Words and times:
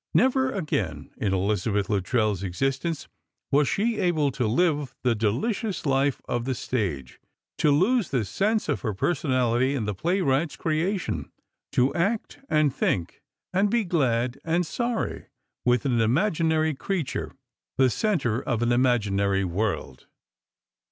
Never 0.15 0.51
again 0.51 1.11
in 1.17 1.31
Elizabeth 1.31 1.87
Luttrell's 1.87 2.41
existence 2.41 3.07
was 3.51 3.67
she 3.67 3.97
to 3.97 4.47
live 4.47 4.95
the 5.03 5.13
delicious 5.13 5.85
life 5.85 6.23
of 6.27 6.45
the 6.45 6.55
stage, 6.55 7.19
to 7.59 7.69
lose 7.69 8.09
the 8.09 8.25
sense 8.25 8.67
of 8.67 8.81
her 8.81 8.95
personality 8.95 9.75
in 9.75 9.85
the 9.85 9.93
playwright's 9.93 10.55
creation., 10.55 11.31
to 11.73 11.93
act 11.93 12.39
and 12.49 12.73
think 12.73 13.21
and 13.53 13.69
be 13.69 13.83
glad 13.83 14.39
and 14.43 14.65
sorry 14.65 15.27
with 15.65 15.85
an 15.85 16.01
imaginary 16.01 16.73
creature, 16.73 17.33
the 17.77 17.91
centre 17.91 18.41
of 18.41 18.63
an 18.63 18.71
imaginary 18.71 19.45
world. 19.45 20.07